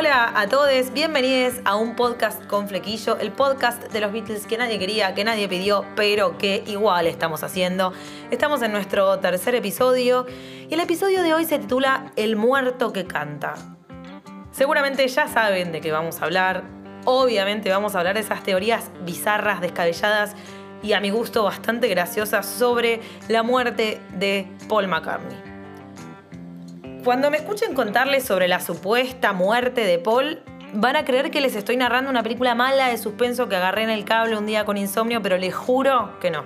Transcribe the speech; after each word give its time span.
Hola 0.00 0.32
a 0.34 0.48
todos, 0.48 0.94
bienvenidos 0.94 1.56
a 1.66 1.76
un 1.76 1.94
podcast 1.94 2.46
con 2.46 2.68
flequillo, 2.68 3.18
el 3.18 3.32
podcast 3.32 3.92
de 3.92 4.00
los 4.00 4.10
Beatles 4.10 4.46
que 4.46 4.56
nadie 4.56 4.78
quería, 4.78 5.12
que 5.12 5.24
nadie 5.24 5.46
pidió, 5.46 5.84
pero 5.94 6.38
que 6.38 6.64
igual 6.66 7.06
estamos 7.06 7.42
haciendo. 7.42 7.92
Estamos 8.30 8.62
en 8.62 8.72
nuestro 8.72 9.18
tercer 9.18 9.56
episodio 9.56 10.24
y 10.70 10.72
el 10.72 10.80
episodio 10.80 11.22
de 11.22 11.34
hoy 11.34 11.44
se 11.44 11.58
titula 11.58 12.12
El 12.16 12.36
muerto 12.36 12.94
que 12.94 13.06
canta. 13.06 13.52
Seguramente 14.52 15.06
ya 15.06 15.28
saben 15.28 15.70
de 15.70 15.82
qué 15.82 15.92
vamos 15.92 16.22
a 16.22 16.24
hablar. 16.24 16.64
Obviamente 17.04 17.68
vamos 17.68 17.94
a 17.94 17.98
hablar 17.98 18.14
de 18.14 18.20
esas 18.20 18.42
teorías 18.42 18.90
bizarras, 19.02 19.60
descabelladas 19.60 20.34
y 20.82 20.94
a 20.94 21.00
mi 21.00 21.10
gusto 21.10 21.44
bastante 21.44 21.88
graciosas 21.88 22.46
sobre 22.46 23.02
la 23.28 23.42
muerte 23.42 24.00
de 24.14 24.48
Paul 24.66 24.88
McCartney. 24.88 25.49
Cuando 27.04 27.30
me 27.30 27.38
escuchen 27.38 27.74
contarles 27.74 28.24
sobre 28.24 28.46
la 28.46 28.60
supuesta 28.60 29.32
muerte 29.32 29.84
de 29.84 29.98
Paul, 29.98 30.42
van 30.74 30.96
a 30.96 31.04
creer 31.06 31.30
que 31.30 31.40
les 31.40 31.56
estoy 31.56 31.78
narrando 31.78 32.10
una 32.10 32.22
película 32.22 32.54
mala 32.54 32.88
de 32.88 32.98
suspenso 32.98 33.48
que 33.48 33.56
agarré 33.56 33.84
en 33.84 33.90
el 33.90 34.04
cable 34.04 34.36
un 34.36 34.44
día 34.44 34.66
con 34.66 34.76
insomnio, 34.76 35.22
pero 35.22 35.38
les 35.38 35.54
juro 35.54 36.18
que 36.20 36.30
no. 36.30 36.44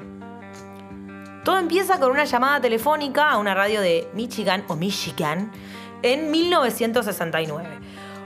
Todo 1.45 1.59
empieza 1.59 1.99
con 1.99 2.13
una 2.13 2.25
llamada 2.25 2.61
telefónica 2.61 3.31
a 3.31 3.39
una 3.39 3.53
radio 3.53 3.81
de 3.81 4.09
Michigan 4.15 4.65
o 4.69 4.77
Michigan 4.77 5.51
en 6.03 6.31
1969. 6.31 7.69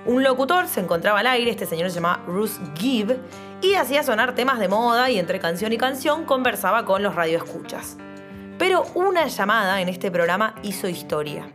Un 0.05 0.23
locutor 0.23 0.69
se 0.69 0.81
encontraba 0.81 1.21
al 1.21 1.27
aire, 1.29 1.51
este 1.51 1.65
señor 1.65 1.89
se 1.89 1.95
llamaba 1.95 2.25
Bruce 2.27 2.61
Gibb, 2.77 3.17
y 3.63 3.75
hacía 3.75 4.03
sonar 4.03 4.35
temas 4.35 4.59
de 4.59 4.69
moda 4.69 5.09
y 5.11 5.19
entre 5.19 5.41
canción 5.41 5.73
y 5.73 5.79
canción 5.79 6.27
conversaba 6.27 6.85
con 6.85 7.03
los 7.03 7.15
radioescuchas. 7.15 7.97
Pero 8.59 8.85
una 8.95 9.27
llamada 9.29 9.81
en 9.81 9.89
este 9.89 10.11
programa 10.11 10.55
hizo 10.63 10.89
historia. 10.89 11.51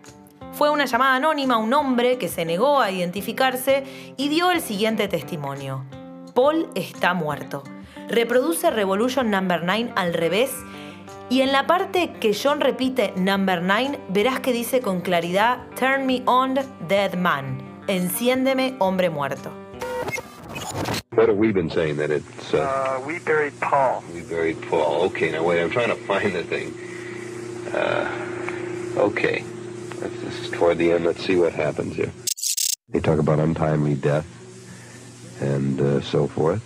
Fue 0.53 0.69
una 0.69 0.85
llamada 0.85 1.15
anónima 1.15 1.55
a 1.55 1.57
un 1.57 1.73
hombre 1.73 2.17
que 2.17 2.29
se 2.29 2.45
negó 2.45 2.79
a 2.79 2.91
identificarse 2.91 3.83
y 4.17 4.29
dio 4.29 4.51
el 4.51 4.61
siguiente 4.61 5.07
testimonio. 5.07 5.83
Paul 6.33 6.69
está 6.75 7.13
muerto. 7.13 7.63
Reproduce 8.09 8.69
Revolution 8.69 9.31
Number 9.31 9.63
9 9.63 9.93
al 9.95 10.13
revés 10.13 10.51
y 11.29 11.41
en 11.41 11.51
la 11.51 11.65
parte 11.65 12.11
que 12.19 12.35
John 12.35 12.59
repite 12.59 13.13
Number 13.15 13.61
9 13.63 13.99
verás 14.09 14.39
que 14.41 14.53
dice 14.53 14.81
con 14.81 15.01
claridad 15.01 15.57
Turn 15.79 16.05
me 16.05 16.21
on, 16.25 16.55
dead 16.87 17.15
man. 17.15 17.57
Enciéndeme, 17.87 18.75
hombre 18.79 19.09
muerto. 19.09 19.51
What 21.15 21.27
have 21.29 21.37
we 21.37 21.51
been 21.51 21.69
saying 21.69 21.97
that 21.97 22.09
it's? 22.09 22.53
Uh, 22.53 22.57
Uh, 22.59 22.99
we 23.05 23.19
buried 23.19 23.53
Paul. 23.59 24.03
we 24.13 24.21
buried 24.21 24.57
Paul. 24.69 25.03
Okay, 25.09 25.31
now 25.31 25.43
wait. 25.43 25.61
I'm 25.61 25.69
trying 25.69 25.89
to 25.89 25.95
find 26.07 26.33
the 26.33 26.43
thing. 26.43 26.73
Uh, 27.73 28.07
okay, 28.97 29.43
Toward 30.51 30.77
the 30.77 30.91
end. 30.91 31.05
Let's 31.05 31.23
see 31.25 31.35
what 31.35 31.53
happens 31.53 31.95
here. 31.95 32.11
They 32.89 32.99
talk 32.99 33.19
about 33.19 33.39
untimely 33.39 33.95
death 33.95 34.25
and 35.41 35.79
uh, 35.81 36.01
so 36.01 36.27
forth, 36.27 36.61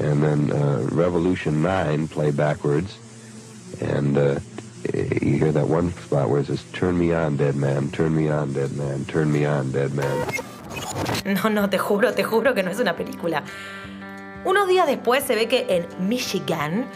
and 0.00 0.22
then 0.22 0.52
uh, 0.52 0.88
Revolution 0.90 1.62
Nine 1.62 2.08
play 2.08 2.30
backwards, 2.30 2.98
and 3.80 4.16
uh, 4.16 4.40
you 4.94 5.38
hear 5.38 5.52
that 5.52 5.68
one 5.68 5.92
spot 5.92 6.30
where 6.30 6.40
it 6.40 6.46
says 6.46 6.64
"Turn 6.72 6.98
me 6.98 7.12
on, 7.12 7.36
dead 7.36 7.56
man. 7.56 7.90
Turn 7.90 8.14
me 8.14 8.28
on, 8.28 8.52
dead 8.52 8.72
man. 8.76 9.04
Turn 9.04 9.30
me 9.30 9.44
on, 9.44 9.72
dead 9.72 9.92
man." 9.94 10.28
No, 11.24 11.48
no, 11.48 11.68
te 11.68 11.78
juro, 11.78 12.12
te 12.14 12.22
juro 12.22 12.54
que 12.54 12.62
no 12.62 12.70
es 12.70 12.78
una 12.78 12.96
película. 12.96 13.42
Unos 14.44 14.68
días 14.68 14.86
después 14.86 15.24
se 15.24 15.34
ve 15.34 15.48
que 15.48 15.66
en 15.68 16.08
Michigan 16.08 16.86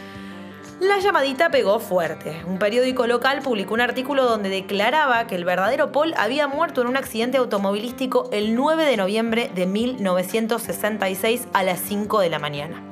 la 0.80 0.98
llamadita 0.98 1.50
pegó 1.50 1.78
fuerte. 1.78 2.42
Un 2.46 2.58
periódico 2.58 3.06
local 3.06 3.40
publicó 3.42 3.74
un 3.74 3.82
artículo 3.82 4.24
donde 4.24 4.48
declaraba 4.48 5.26
que 5.26 5.34
el 5.34 5.44
verdadero 5.44 5.92
Paul 5.92 6.14
había 6.16 6.48
muerto 6.48 6.80
en 6.80 6.88
un 6.88 6.96
accidente 6.96 7.36
automovilístico 7.36 8.30
el 8.32 8.54
9 8.54 8.86
de 8.86 8.96
noviembre 8.96 9.50
de 9.54 9.66
1966 9.66 11.48
a 11.52 11.62
las 11.64 11.80
5 11.80 12.20
de 12.20 12.30
la 12.30 12.38
mañana. 12.38 12.82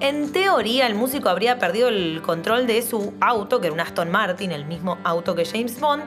En 0.00 0.32
teoría, 0.32 0.86
el 0.86 0.94
músico 0.94 1.30
habría 1.30 1.58
perdido 1.58 1.88
el 1.88 2.20
control 2.22 2.66
de 2.66 2.82
su 2.82 3.14
auto, 3.20 3.60
que 3.60 3.66
era 3.68 3.74
un 3.74 3.80
Aston 3.80 4.10
Martin, 4.10 4.52
el 4.52 4.66
mismo 4.66 4.98
auto 5.02 5.34
que 5.34 5.44
James 5.44 5.80
Bond, 5.80 6.04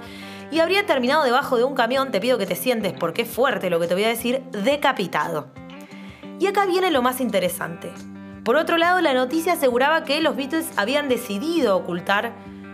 y 0.52 0.60
habría 0.60 0.86
terminado 0.86 1.24
debajo 1.24 1.58
de 1.58 1.64
un 1.64 1.74
camión, 1.74 2.12
te 2.12 2.20
pido 2.20 2.38
que 2.38 2.46
te 2.46 2.56
sientes 2.56 2.94
porque 2.94 3.24
es 3.24 3.30
fuerte 3.30 3.72
lo 3.72 3.80
que 3.80 3.88
te 3.88 3.96
voy 3.96 4.04
a 4.04 4.10
decir, 4.10 4.44
decapitado. 4.52 5.48
Y 6.40 6.46
acá 6.46 6.66
viene 6.66 6.92
lo 6.92 7.02
más 7.02 7.22
interesante. 7.22 7.92
Por 8.44 8.58
otro 8.58 8.78
lado, 8.78 9.00
la 9.00 9.14
noticia 9.14 9.54
aseguraba 9.54 10.04
que 10.04 10.20
los 10.20 10.36
Beatles 10.36 10.68
habían 10.78 11.08
decidido 11.08 11.78
ocultar 11.78 12.34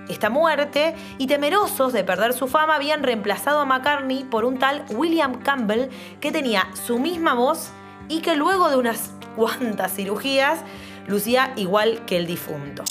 esta 0.09 0.31
muerte 0.31 0.95
y 1.19 1.27
temerosos 1.27 1.93
de 1.93 2.03
perder 2.03 2.33
su 2.33 2.47
fama 2.47 2.75
habían 2.75 3.03
reemplazado 3.03 3.59
a 3.59 3.65
McCartney 3.65 4.23
por 4.23 4.43
un 4.45 4.57
tal 4.57 4.83
William 4.89 5.43
Campbell 5.43 5.89
que 6.19 6.31
tenía 6.31 6.67
su 6.87 6.97
misma 6.97 7.35
voz 7.35 7.69
y 8.07 8.23
que 8.23 8.35
luego 8.35 8.69
de 8.69 8.77
unas 8.77 9.11
cuantas 9.35 9.93
cirugías 9.93 10.61
lucía 11.05 11.53
igual 11.55 12.03
que 12.07 12.17
el 12.17 12.25
difunto. 12.25 12.83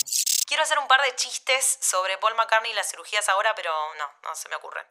Quiero 0.47 0.63
hacer 0.63 0.79
un 0.79 0.87
par 0.87 1.01
de 1.01 1.13
chistes 1.15 1.77
sobre 1.81 2.17
Paul 2.17 2.35
McCartney 2.37 2.71
y 2.71 2.75
las 2.75 2.89
cirugías 2.89 3.27
ahora, 3.27 3.49
pero 3.55 3.71
no, 3.97 4.29
no 4.29 4.35
se 4.35 4.47
me 4.47 4.55
ocurren. 4.55 4.83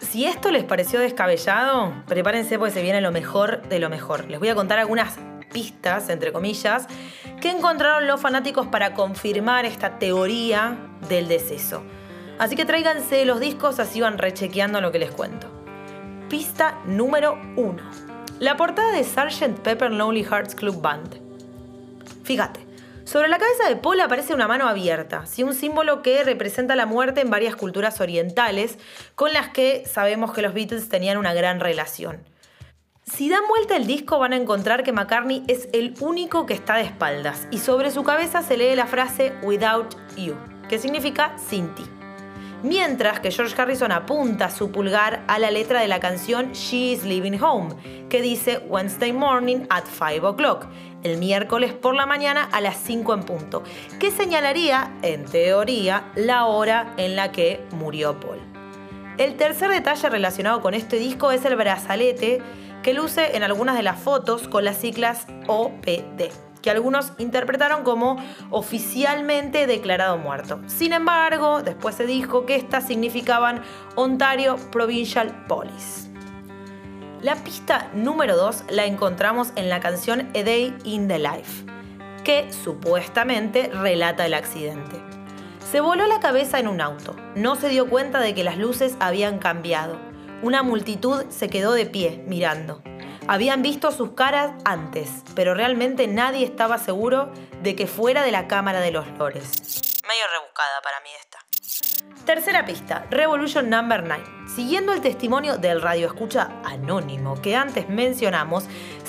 Si 0.00 0.26
esto 0.26 0.52
les 0.52 0.62
pareció 0.64 1.00
descabellado, 1.00 1.92
prepárense 2.06 2.58
porque 2.58 2.74
se 2.74 2.82
viene 2.82 3.00
lo 3.00 3.10
mejor 3.10 3.62
de 3.62 3.80
lo 3.80 3.90
mejor. 3.90 4.26
Les 4.26 4.38
voy 4.38 4.48
a 4.48 4.54
contar 4.54 4.78
algunas 4.78 5.18
pistas, 5.52 6.08
entre 6.08 6.32
comillas, 6.32 6.86
que 7.40 7.50
encontraron 7.50 8.06
los 8.06 8.20
fanáticos 8.20 8.66
para 8.66 8.94
confirmar 8.94 9.64
esta 9.64 9.98
teoría 9.98 10.76
del 11.08 11.28
deceso. 11.28 11.82
Así 12.38 12.56
que 12.56 12.64
tráiganse 12.64 13.24
los 13.24 13.38
discos, 13.40 13.78
así 13.78 14.00
van 14.00 14.18
rechequeando 14.18 14.80
lo 14.80 14.90
que 14.90 14.98
les 14.98 15.10
cuento. 15.10 15.48
Pista 16.28 16.78
número 16.86 17.38
1. 17.56 17.76
La 18.40 18.56
portada 18.56 18.90
de 18.90 19.04
Sgt. 19.04 19.60
Pepper 19.60 19.92
Lonely 19.92 20.24
Hearts 20.24 20.54
Club 20.54 20.80
Band. 20.80 21.20
Fíjate, 22.24 22.66
sobre 23.04 23.28
la 23.28 23.38
cabeza 23.38 23.68
de 23.68 23.76
Paul 23.76 24.00
aparece 24.00 24.32
una 24.32 24.48
mano 24.48 24.68
abierta, 24.68 25.26
¿sí? 25.26 25.42
un 25.42 25.54
símbolo 25.54 26.02
que 26.02 26.24
representa 26.24 26.76
la 26.76 26.86
muerte 26.86 27.20
en 27.20 27.30
varias 27.30 27.56
culturas 27.56 28.00
orientales 28.00 28.78
con 29.14 29.32
las 29.32 29.50
que 29.50 29.84
sabemos 29.86 30.32
que 30.32 30.42
los 30.42 30.54
Beatles 30.54 30.88
tenían 30.88 31.18
una 31.18 31.34
gran 31.34 31.60
relación. 31.60 32.31
Si 33.16 33.28
dan 33.28 33.42
vuelta 33.46 33.76
el 33.76 33.86
disco 33.86 34.18
van 34.18 34.32
a 34.32 34.36
encontrar 34.36 34.82
que 34.82 34.92
McCartney 34.92 35.44
es 35.46 35.68
el 35.74 35.94
único 36.00 36.46
que 36.46 36.54
está 36.54 36.76
de 36.76 36.84
espaldas 36.84 37.46
y 37.50 37.58
sobre 37.58 37.90
su 37.90 38.04
cabeza 38.04 38.40
se 38.40 38.56
lee 38.56 38.74
la 38.74 38.86
frase 38.86 39.34
Without 39.42 39.94
You, 40.16 40.34
que 40.66 40.78
significa 40.78 41.36
sin 41.36 41.74
ti. 41.74 41.84
Mientras 42.62 43.20
que 43.20 43.30
George 43.30 43.60
Harrison 43.60 43.92
apunta 43.92 44.48
su 44.48 44.72
pulgar 44.72 45.24
a 45.28 45.38
la 45.38 45.50
letra 45.50 45.82
de 45.82 45.88
la 45.88 46.00
canción 46.00 46.52
She 46.52 46.92
is 46.92 47.04
Leaving 47.04 47.42
Home, 47.42 48.08
que 48.08 48.22
dice 48.22 48.62
Wednesday 48.66 49.12
morning 49.12 49.66
at 49.68 49.84
5 49.84 50.26
o'clock, 50.26 50.64
el 51.02 51.18
miércoles 51.18 51.74
por 51.74 51.94
la 51.94 52.06
mañana 52.06 52.48
a 52.50 52.62
las 52.62 52.78
5 52.78 53.12
en 53.12 53.24
punto, 53.24 53.62
que 54.00 54.10
señalaría, 54.10 54.90
en 55.02 55.26
teoría, 55.26 56.10
la 56.14 56.46
hora 56.46 56.94
en 56.96 57.16
la 57.16 57.30
que 57.30 57.62
murió 57.72 58.18
Paul. 58.18 58.38
El 59.18 59.36
tercer 59.36 59.70
detalle 59.70 60.08
relacionado 60.08 60.62
con 60.62 60.72
este 60.72 60.96
disco 60.96 61.30
es 61.30 61.44
el 61.44 61.56
brazalete 61.56 62.40
que 62.82 62.94
luce 62.94 63.36
en 63.36 63.42
algunas 63.42 63.76
de 63.76 63.82
las 63.82 63.98
fotos 63.98 64.48
con 64.48 64.64
las 64.64 64.76
siglas 64.76 65.26
OPD, 65.46 66.30
que 66.60 66.70
algunos 66.70 67.12
interpretaron 67.18 67.84
como 67.84 68.16
oficialmente 68.50 69.66
declarado 69.66 70.18
muerto. 70.18 70.60
Sin 70.66 70.92
embargo, 70.92 71.62
después 71.62 71.94
se 71.94 72.06
dijo 72.06 72.46
que 72.46 72.56
estas 72.56 72.86
significaban 72.86 73.62
Ontario 73.94 74.56
Provincial 74.70 75.44
Police. 75.46 76.10
La 77.20 77.36
pista 77.36 77.88
número 77.94 78.36
2 78.36 78.64
la 78.70 78.84
encontramos 78.84 79.52
en 79.54 79.68
la 79.68 79.78
canción 79.78 80.28
A 80.34 80.42
Day 80.42 80.76
in 80.82 81.06
the 81.06 81.20
Life, 81.20 81.64
que 82.24 82.52
supuestamente 82.52 83.70
relata 83.72 84.26
el 84.26 84.34
accidente. 84.34 84.96
Se 85.70 85.80
voló 85.80 86.06
la 86.06 86.20
cabeza 86.20 86.58
en 86.58 86.66
un 86.68 86.80
auto, 86.80 87.14
no 87.36 87.54
se 87.54 87.68
dio 87.68 87.88
cuenta 87.88 88.18
de 88.18 88.34
que 88.34 88.44
las 88.44 88.58
luces 88.58 88.96
habían 88.98 89.38
cambiado. 89.38 90.11
Una 90.42 90.64
multitud 90.64 91.24
se 91.30 91.48
quedó 91.48 91.72
de 91.72 91.86
pie, 91.86 92.20
mirando. 92.26 92.82
Habían 93.28 93.62
visto 93.62 93.92
sus 93.92 94.14
caras 94.14 94.52
antes, 94.64 95.08
pero 95.36 95.54
realmente 95.54 96.08
nadie 96.08 96.44
estaba 96.44 96.78
seguro 96.78 97.32
de 97.62 97.76
que 97.76 97.86
fuera 97.86 98.24
de 98.24 98.32
la 98.32 98.48
Cámara 98.48 98.80
de 98.80 98.90
los 98.90 99.06
Lores. 99.18 100.02
Medio 100.08 100.24
rebuscada 100.32 100.80
para 100.82 101.00
mí 101.00 101.10
esta. 101.20 101.38
Tercera 102.26 102.64
pista, 102.64 103.06
Revolution 103.10 103.70
Number 103.70 104.02
9. 104.02 104.24
Siguiendo 104.52 104.92
el 104.92 105.00
testimonio 105.00 105.58
del 105.58 105.80
radioescucha 105.80 106.50
anónimo 106.64 107.40
que 107.40 107.54
antes 107.54 107.88
mencionamos, 107.88 108.64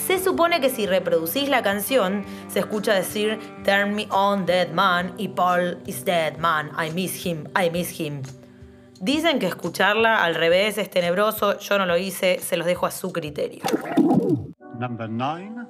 se 0.06 0.24
supone 0.24 0.62
que 0.62 0.70
si 0.70 0.86
reproducís 0.86 1.50
la 1.50 1.64
canción, 1.64 2.24
se 2.48 2.60
escucha 2.60 2.94
decir 2.94 3.40
Turn 3.66 3.96
me 3.96 4.08
on, 4.12 4.46
dead 4.46 4.70
man, 4.70 5.16
y 5.18 5.30
Paul 5.30 5.80
is 5.88 6.06
dead 6.06 6.38
man, 6.38 6.72
I 6.78 6.92
miss 6.92 7.26
him, 7.26 7.48
I 7.60 7.72
miss 7.72 8.00
him. 8.00 8.22
Dicen 9.04 9.38
que 9.38 9.48
escucharla 9.48 10.24
al 10.24 10.34
revés 10.34 10.78
es 10.78 10.90
tenebroso, 10.90 11.60
yo 11.60 11.78
no 11.78 11.86
lo 11.86 11.98
hice, 11.98 12.40
se 12.40 12.56
los 12.56 12.66
dejo 12.66 12.86
a 12.86 12.92
su 12.92 13.12
criterio. 13.12 13.62
Number 14.80 15.10
nine, 15.10 15.68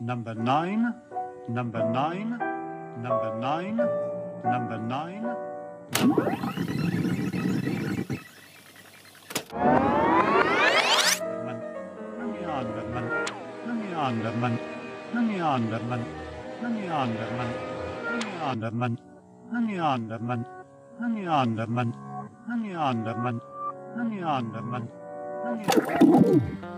number 0.00 0.36
nine, 0.36 0.92
number 1.46 1.84
nine, 1.84 2.36
number 3.00 3.34
nine, 3.38 3.76
number 4.42 4.80
nine. 4.80 5.22
Neanderman, 21.22 22.11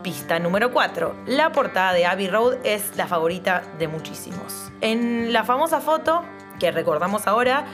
Pista 0.03 0.39
número 0.39 0.73
4. 0.73 1.25
La 1.27 1.53
portada 1.53 1.93
de 1.93 2.07
Abbey 2.07 2.29
Road 2.29 2.59
es 2.65 2.97
la 2.97 3.07
favorita 3.07 3.63
de 3.79 3.89
muchísimos. 3.89 4.71
En 4.81 5.33
la 5.33 5.45
famosa 5.45 5.81
foto, 5.81 6.23
que 6.59 6.71
recordamos 6.71 7.27
ahora, 7.27 7.65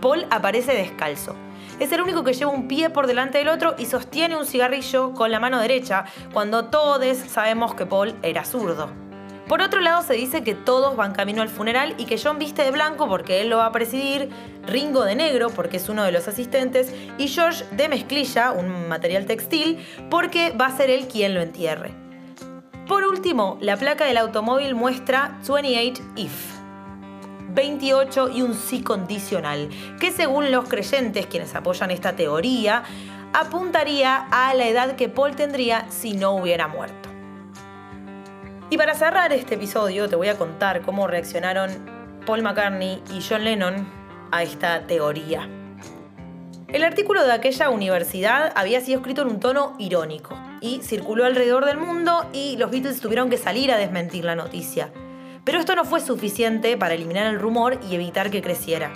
Paul 0.00 0.26
aparece 0.30 0.72
descalzo. 0.72 1.34
Es 1.78 1.90
el 1.92 2.02
único 2.02 2.24
que 2.24 2.34
lleva 2.34 2.50
un 2.50 2.68
pie 2.68 2.90
por 2.90 3.06
delante 3.06 3.38
del 3.38 3.48
otro 3.48 3.74
y 3.78 3.86
sostiene 3.86 4.36
un 4.36 4.46
cigarrillo 4.46 5.12
con 5.14 5.30
la 5.30 5.40
mano 5.40 5.58
derecha, 5.58 6.04
cuando 6.32 6.66
todos 6.66 7.16
sabemos 7.16 7.74
que 7.74 7.86
Paul 7.86 8.14
era 8.22 8.44
zurdo. 8.44 9.09
Por 9.50 9.62
otro 9.62 9.80
lado, 9.80 10.04
se 10.04 10.14
dice 10.14 10.44
que 10.44 10.54
todos 10.54 10.94
van 10.94 11.12
camino 11.12 11.42
al 11.42 11.48
funeral 11.48 11.96
y 11.98 12.04
que 12.04 12.20
John 12.22 12.38
viste 12.38 12.62
de 12.62 12.70
blanco 12.70 13.08
porque 13.08 13.40
él 13.40 13.48
lo 13.50 13.56
va 13.56 13.66
a 13.66 13.72
presidir, 13.72 14.30
Ringo 14.64 15.02
de 15.02 15.16
negro 15.16 15.50
porque 15.50 15.78
es 15.78 15.88
uno 15.88 16.04
de 16.04 16.12
los 16.12 16.28
asistentes 16.28 16.94
y 17.18 17.26
George 17.26 17.64
de 17.72 17.88
mezclilla, 17.88 18.52
un 18.52 18.86
material 18.86 19.26
textil, 19.26 19.84
porque 20.08 20.52
va 20.52 20.66
a 20.66 20.76
ser 20.76 20.88
él 20.88 21.08
quien 21.08 21.34
lo 21.34 21.40
entierre. 21.40 21.90
Por 22.86 23.02
último, 23.02 23.58
la 23.60 23.76
placa 23.76 24.04
del 24.04 24.18
automóvil 24.18 24.76
muestra 24.76 25.40
28 25.44 26.00
if. 26.14 26.54
28 27.48 28.30
y 28.32 28.42
un 28.42 28.54
sí 28.54 28.84
condicional, 28.84 29.68
que 29.98 30.12
según 30.12 30.52
los 30.52 30.68
creyentes 30.68 31.26
quienes 31.26 31.56
apoyan 31.56 31.90
esta 31.90 32.14
teoría, 32.14 32.84
apuntaría 33.32 34.28
a 34.30 34.54
la 34.54 34.68
edad 34.68 34.94
que 34.94 35.08
Paul 35.08 35.34
tendría 35.34 35.90
si 35.90 36.12
no 36.12 36.36
hubiera 36.36 36.68
muerto. 36.68 37.09
Y 38.70 38.78
para 38.78 38.94
cerrar 38.94 39.32
este 39.32 39.56
episodio 39.56 40.08
te 40.08 40.14
voy 40.14 40.28
a 40.28 40.38
contar 40.38 40.82
cómo 40.82 41.08
reaccionaron 41.08 41.70
Paul 42.24 42.42
McCartney 42.42 43.02
y 43.12 43.20
John 43.20 43.42
Lennon 43.42 43.88
a 44.30 44.44
esta 44.44 44.86
teoría. 44.86 45.48
El 46.68 46.84
artículo 46.84 47.24
de 47.24 47.32
aquella 47.32 47.68
universidad 47.68 48.52
había 48.54 48.80
sido 48.80 49.00
escrito 49.00 49.22
en 49.22 49.28
un 49.28 49.40
tono 49.40 49.74
irónico 49.80 50.38
y 50.60 50.82
circuló 50.82 51.24
alrededor 51.24 51.66
del 51.66 51.78
mundo 51.78 52.30
y 52.32 52.56
los 52.58 52.70
Beatles 52.70 53.00
tuvieron 53.00 53.28
que 53.28 53.38
salir 53.38 53.72
a 53.72 53.76
desmentir 53.76 54.24
la 54.24 54.36
noticia. 54.36 54.92
Pero 55.44 55.58
esto 55.58 55.74
no 55.74 55.84
fue 55.84 56.00
suficiente 56.00 56.76
para 56.76 56.94
eliminar 56.94 57.26
el 57.26 57.40
rumor 57.40 57.80
y 57.90 57.96
evitar 57.96 58.30
que 58.30 58.40
creciera. 58.40 58.92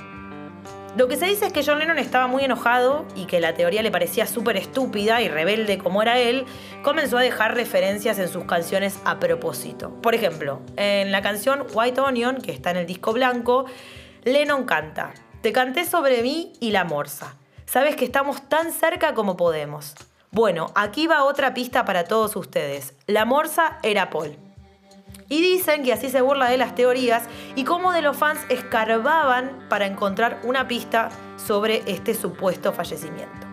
Lo 0.97 1.09
que 1.09 1.17
se 1.17 1.27
dice 1.27 1.47
es 1.47 1.53
que 1.53 1.65
John 1.67 1.81
Lennon 1.81 1.99
estaba 1.99 2.29
muy 2.29 2.45
enojado 2.45 3.05
y 3.17 3.25
que 3.25 3.41
la 3.41 3.55
teoría 3.55 3.83
le 3.83 3.91
parecía 3.91 4.29
súper 4.29 4.57
estúpida 4.57 5.21
y 5.23 5.29
rebelde 5.29 5.77
como 5.77 6.01
era 6.01 6.21
él, 6.21 6.47
comenzó 6.83 7.19
a 7.19 7.21
dejar 7.21 7.57
referencias 7.57 8.21
en 8.21 8.29
sus 8.29 8.45
canciones 8.45 9.01
a 9.05 9.19
propósito. 9.19 9.91
Por 10.01 10.15
ejemplo, 10.15 10.61
en 10.77 11.11
la 11.11 11.21
canción 11.21 11.67
White 11.73 12.01
Onion, 12.01 12.37
que 12.41 12.53
está 12.53 12.71
en 12.71 12.77
el 12.77 12.87
disco 12.87 13.13
blanco, 13.13 13.65
Lennon 14.23 14.67
canta, 14.67 15.13
Te 15.41 15.53
canté 15.53 15.85
sobre 15.85 16.23
mí 16.23 16.53
y 16.61 16.71
la 16.71 16.85
morsa. 16.85 17.35
Sabes 17.67 17.97
que 17.97 18.05
estamos 18.05 18.49
tan 18.49 18.71
cerca 18.71 19.15
como 19.15 19.37
podemos. 19.37 19.95
Bueno, 20.31 20.71
aquí 20.77 21.09
va 21.09 21.25
otra 21.25 21.55
pista 21.55 21.85
para 21.85 22.05
todos 22.05 22.37
ustedes. 22.37 22.95
La 23.09 23.25
morsa 23.25 23.79
era 23.83 24.11
Paul. 24.11 24.44
Y 25.29 25.41
dicen 25.41 25.83
que 25.83 25.93
así 25.93 26.11
se 26.11 26.21
burla 26.21 26.49
de 26.49 26.59
las 26.59 26.75
teorías 26.75 27.25
y 27.55 27.65
cómo 27.65 27.93
de 27.93 28.03
los 28.03 28.17
fans 28.17 28.41
escarbaban 28.49 29.67
para 29.69 29.87
encontrar 29.87 30.41
una 30.45 30.69
pista 30.69 31.09
sobre 31.37 31.83
este 31.87 32.15
supuesto 32.15 32.73
fallecimiento. 32.73 33.47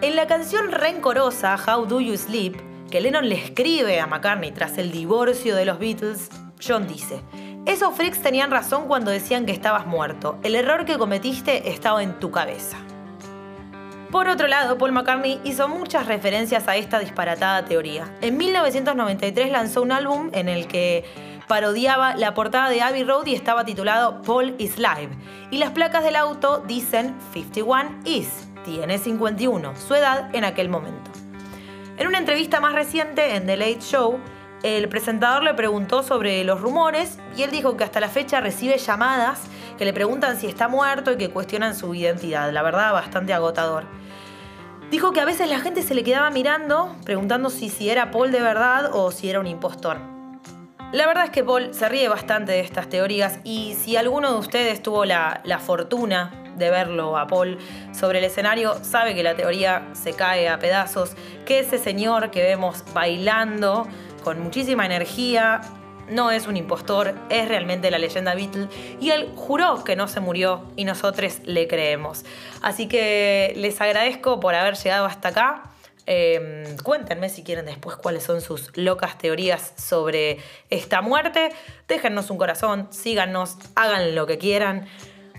En 0.00 0.16
la 0.16 0.26
canción 0.26 0.72
rencorosa 0.72 1.56
How 1.56 1.84
Do 1.84 2.00
You 2.00 2.16
Sleep, 2.16 2.56
que 2.90 3.00
Lennon 3.00 3.28
le 3.28 3.34
escribe 3.34 4.00
a 4.00 4.06
McCartney 4.06 4.52
tras 4.52 4.78
el 4.78 4.90
divorcio 4.90 5.54
de 5.54 5.66
los 5.66 5.78
Beatles, 5.78 6.30
John 6.66 6.86
dice, 6.86 7.22
esos 7.66 7.94
freaks 7.94 8.22
tenían 8.22 8.50
razón 8.50 8.88
cuando 8.88 9.10
decían 9.10 9.44
que 9.44 9.52
estabas 9.52 9.86
muerto, 9.86 10.38
el 10.42 10.54
error 10.54 10.86
que 10.86 10.96
cometiste 10.96 11.68
estaba 11.70 12.02
en 12.02 12.18
tu 12.18 12.30
cabeza. 12.30 12.78
Por 14.10 14.28
otro 14.28 14.48
lado, 14.48 14.76
Paul 14.76 14.90
McCartney 14.90 15.40
hizo 15.44 15.68
muchas 15.68 16.06
referencias 16.06 16.66
a 16.66 16.74
esta 16.74 16.98
disparatada 16.98 17.64
teoría. 17.64 18.12
En 18.20 18.36
1993 18.38 19.52
lanzó 19.52 19.82
un 19.82 19.92
álbum 19.92 20.30
en 20.32 20.48
el 20.48 20.66
que 20.66 21.04
parodiaba 21.46 22.16
la 22.16 22.34
portada 22.34 22.70
de 22.70 22.82
Abbey 22.82 23.04
Road 23.04 23.26
y 23.26 23.36
estaba 23.36 23.64
titulado 23.64 24.20
Paul 24.22 24.56
is 24.58 24.78
Live. 24.78 25.10
Y 25.52 25.58
las 25.58 25.70
placas 25.70 26.02
del 26.02 26.16
auto 26.16 26.58
dicen 26.66 27.14
51 27.32 28.00
is, 28.04 28.48
tiene 28.64 28.98
51, 28.98 29.76
su 29.76 29.94
edad 29.94 30.34
en 30.34 30.42
aquel 30.42 30.68
momento. 30.68 31.12
En 31.96 32.08
una 32.08 32.18
entrevista 32.18 32.60
más 32.60 32.72
reciente 32.72 33.36
en 33.36 33.46
The 33.46 33.56
Late 33.56 33.80
Show, 33.80 34.18
el 34.62 34.88
presentador 34.88 35.42
le 35.42 35.54
preguntó 35.54 36.02
sobre 36.02 36.44
los 36.44 36.60
rumores 36.60 37.18
y 37.36 37.42
él 37.42 37.50
dijo 37.50 37.76
que 37.76 37.84
hasta 37.84 38.00
la 38.00 38.08
fecha 38.08 38.40
recibe 38.40 38.76
llamadas 38.76 39.42
que 39.78 39.84
le 39.86 39.92
preguntan 39.92 40.38
si 40.38 40.46
está 40.46 40.68
muerto 40.68 41.12
y 41.12 41.16
que 41.16 41.30
cuestionan 41.30 41.74
su 41.74 41.94
identidad. 41.94 42.52
La 42.52 42.62
verdad, 42.62 42.92
bastante 42.92 43.32
agotador. 43.32 43.84
Dijo 44.90 45.12
que 45.12 45.20
a 45.20 45.24
veces 45.24 45.48
la 45.48 45.60
gente 45.60 45.82
se 45.82 45.94
le 45.94 46.04
quedaba 46.04 46.30
mirando, 46.30 46.94
preguntando 47.04 47.48
si, 47.48 47.70
si 47.70 47.88
era 47.88 48.10
Paul 48.10 48.32
de 48.32 48.40
verdad 48.40 48.90
o 48.92 49.10
si 49.12 49.30
era 49.30 49.40
un 49.40 49.46
impostor. 49.46 49.98
La 50.92 51.06
verdad 51.06 51.24
es 51.24 51.30
que 51.30 51.44
Paul 51.44 51.72
se 51.72 51.88
ríe 51.88 52.08
bastante 52.08 52.52
de 52.52 52.60
estas 52.60 52.88
teorías 52.88 53.38
y 53.44 53.76
si 53.80 53.96
alguno 53.96 54.32
de 54.32 54.38
ustedes 54.40 54.82
tuvo 54.82 55.04
la, 55.04 55.40
la 55.44 55.60
fortuna 55.60 56.32
de 56.56 56.68
verlo 56.68 57.16
a 57.16 57.26
Paul 57.26 57.58
sobre 57.92 58.18
el 58.18 58.24
escenario, 58.24 58.74
sabe 58.82 59.14
que 59.14 59.22
la 59.22 59.34
teoría 59.34 59.88
se 59.92 60.12
cae 60.12 60.48
a 60.48 60.58
pedazos, 60.58 61.12
que 61.46 61.60
ese 61.60 61.78
señor 61.78 62.30
que 62.30 62.42
vemos 62.42 62.84
bailando 62.92 63.86
con 64.20 64.40
muchísima 64.40 64.86
energía 64.86 65.60
no 66.10 66.30
es 66.30 66.46
un 66.46 66.56
impostor, 66.56 67.14
es 67.30 67.48
realmente 67.48 67.90
la 67.90 67.98
leyenda 67.98 68.34
Beatle 68.34 68.68
y 69.00 69.10
él 69.10 69.32
juró 69.36 69.84
que 69.84 69.96
no 69.96 70.08
se 70.08 70.20
murió 70.20 70.64
y 70.76 70.84
nosotros 70.84 71.40
le 71.44 71.68
creemos. 71.68 72.24
Así 72.62 72.88
que 72.88 73.52
les 73.56 73.80
agradezco 73.80 74.40
por 74.40 74.54
haber 74.54 74.74
llegado 74.76 75.06
hasta 75.06 75.28
acá. 75.28 75.62
Em, 76.06 76.76
cuéntenme 76.78 77.28
si 77.28 77.44
quieren 77.44 77.66
después 77.66 77.96
cuáles 77.96 78.24
son 78.24 78.40
sus 78.40 78.76
locas 78.76 79.18
teorías 79.18 79.72
sobre 79.76 80.38
esta 80.68 81.02
muerte. 81.02 81.50
Déjennos 81.86 82.30
un 82.30 82.38
corazón, 82.38 82.88
síganos, 82.90 83.56
hagan 83.76 84.14
lo 84.14 84.26
que 84.26 84.38
quieran, 84.38 84.86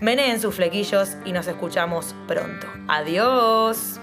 meneen 0.00 0.40
sus 0.40 0.54
flequillos 0.54 1.16
y 1.24 1.32
nos 1.32 1.46
escuchamos 1.46 2.14
pronto. 2.26 2.66
Adiós. 2.88 4.00